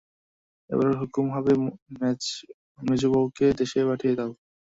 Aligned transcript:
এবারে 0.69 0.93
হুকুম 1.01 1.25
হবে 1.35 1.51
মেজোবউকে 2.79 3.45
দেশে 3.59 3.79
পাঠিয়ে 3.89 4.13
দাও। 4.17 4.31